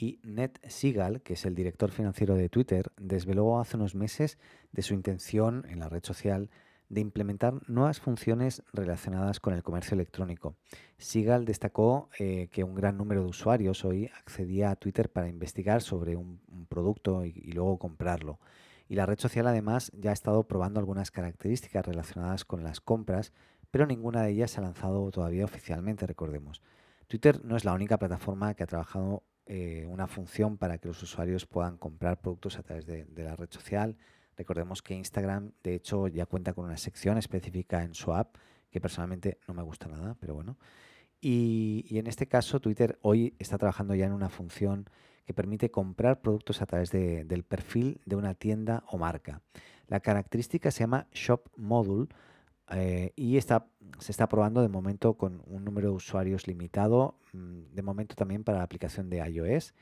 [0.00, 4.38] Y Ned Seagal, que es el director financiero de Twitter, desveló hace unos meses
[4.70, 6.50] de su intención en la red social
[6.88, 10.54] de implementar nuevas funciones relacionadas con el comercio electrónico.
[10.98, 15.82] Sigal destacó eh, que un gran número de usuarios hoy accedía a Twitter para investigar
[15.82, 18.38] sobre un, producto y, y, luego comprarlo.
[18.88, 23.32] Y la red social además ya ha estado probando algunas características relacionadas con las compras,
[23.72, 26.62] pero ninguna de ellas se ha lanzado todavía oficialmente, recordemos.
[27.08, 31.02] Twitter no es la única plataforma que ha trabajado eh, una función para que los
[31.02, 33.96] usuarios puedan comprar productos a través de, la red social.
[34.36, 38.36] Recordemos que Instagram, de hecho, ya cuenta con una sección específica en su app,
[38.70, 40.58] que personalmente no me gusta nada, pero bueno.
[41.22, 44.84] Y, en este caso, Twitter hoy está trabajando ya en una función
[45.24, 49.40] que permite comprar productos a través del perfil de una tienda o marca.
[49.86, 52.08] La característica se llama Shop Module
[52.70, 53.66] eh, y está,
[53.98, 58.44] se está probando de momento con un número de usuarios limitado, mm, de momento también
[58.44, 59.74] para la aplicación de iOS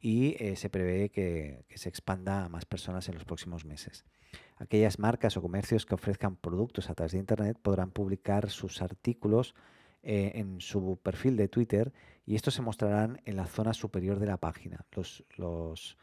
[0.00, 4.04] y eh, se prevé que, se expanda a más personas en los próximos meses.
[4.56, 9.54] Aquellas marcas o comercios que ofrezcan productos a través de Internet podrán publicar sus artículos
[10.02, 11.92] eh, en su perfil de Twitter
[12.24, 14.86] y estos se mostrarán en la zona superior de la página.
[14.92, 15.98] Los, los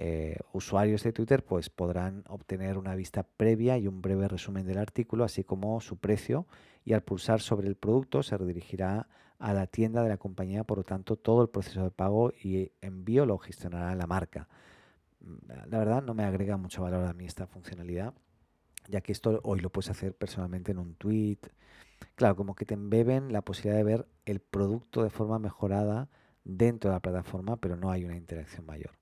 [0.00, 4.78] eh, usuarios de Twitter pues, podrán obtener una vista previa y un breve resumen del
[4.78, 6.46] artículo, así como su precio,
[6.84, 9.08] y al pulsar sobre el producto se redirigirá
[9.40, 12.70] a la tienda de la compañía, por lo tanto todo el proceso de pago y
[12.80, 14.48] envío lo gestionará la marca.
[15.20, 18.14] Mm, la verdad no me agrega mucho valor a mí esta funcionalidad,
[18.86, 21.38] ya que esto hoy lo puedes hacer personalmente en un tweet.
[22.14, 26.08] Claro, como que te embeben la posibilidad de ver el producto de forma mejorada
[26.44, 28.92] dentro de la plataforma, pero no hay una interacción mayor.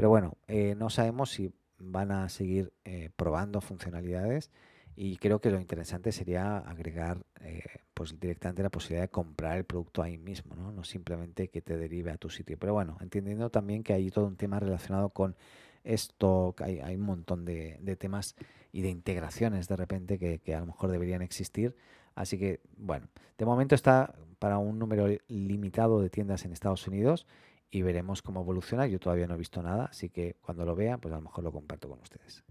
[0.00, 4.50] Pero bueno, eh, no sabemos si van a seguir eh, probando funcionalidades
[4.96, 9.64] y creo que lo interesante sería agregar eh, pues directamente la posibilidad de comprar el
[9.64, 10.82] producto ahí mismo, ¿no?
[10.84, 12.56] simplemente que te derive a tu sitio.
[12.58, 15.36] Pero bueno, entendiendo también que hay todo un tema relacionado con
[15.84, 18.36] esto, hay, un montón de, temas
[18.72, 21.76] y de integraciones de repente que, a lo mejor deberían existir.
[22.14, 23.06] Así que, bueno,
[23.36, 27.26] de momento está para un número limitado de tiendas en Estados Unidos
[27.70, 28.86] y veremos cómo evoluciona.
[28.86, 31.44] Yo todavía no he visto nada, así que cuando lo vea, pues a lo mejor
[31.44, 32.44] lo comparto con ustedes.